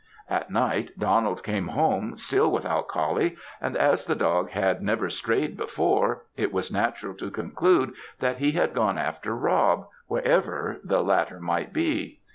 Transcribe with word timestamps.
At 0.31 0.49
night, 0.49 0.97
Donald 0.97 1.43
came 1.43 1.67
home, 1.67 2.17
still 2.17 2.51
without 2.51 2.87
Coullie; 2.87 3.37
and 3.61 3.77
as 3.77 4.03
the 4.03 4.15
dog 4.15 4.49
had 4.49 4.81
never 4.81 5.11
strayed 5.11 5.55
before, 5.55 6.23
it 6.35 6.51
was 6.51 6.71
natural 6.71 7.13
to 7.17 7.29
conclude 7.29 7.93
that 8.19 8.37
he 8.37 8.53
had 8.53 8.73
gone 8.73 8.97
after 8.97 9.35
Rob, 9.35 9.85
wherever 10.07 10.77
the 10.83 11.03
latter 11.03 11.39
might 11.39 11.71
be. 11.71 12.19